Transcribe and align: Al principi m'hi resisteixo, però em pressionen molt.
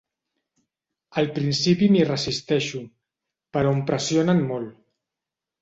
Al 1.21 1.27
principi 1.35 1.91
m'hi 1.97 2.01
resisteixo, 2.11 2.83
però 3.59 3.75
em 3.77 3.85
pressionen 3.93 4.43
molt. 4.53 4.77